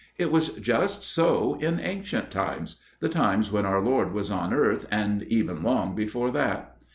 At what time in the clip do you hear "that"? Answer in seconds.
6.31-6.75